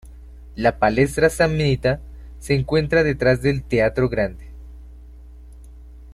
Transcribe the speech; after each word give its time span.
La 0.55 0.79
palestra 0.79 1.29
Samnita 1.29 2.01
se 2.39 2.55
encuentra 2.55 3.03
detrás 3.03 3.43
del 3.43 3.61
Teatro 3.61 4.09
Grande. 4.09 4.47